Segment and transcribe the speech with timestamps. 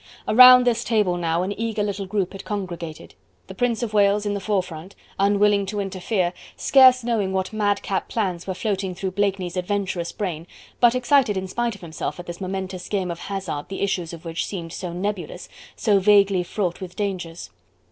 [0.27, 3.13] Around this table now an eager little group had congregated:
[3.45, 8.47] the Prince of Wales in the forefront, unwilling to interfere, scarce knowing what madcap plans
[8.47, 10.47] were floating through Blakeney's adventurous brain,
[10.79, 14.25] but excited in spite of himself at this momentous game of hazard the issues of
[14.25, 17.51] which seemed so nebulous, so vaguely fraught with dangers.